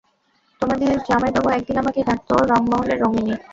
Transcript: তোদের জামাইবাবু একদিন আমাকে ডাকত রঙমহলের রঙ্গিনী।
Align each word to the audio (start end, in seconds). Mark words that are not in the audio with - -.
তোদের 0.61 0.95
জামাইবাবু 1.07 1.47
একদিন 1.51 1.75
আমাকে 1.77 1.99
ডাকত 2.07 2.29
রঙমহলের 2.51 2.97
রঙ্গিনী। 3.03 3.33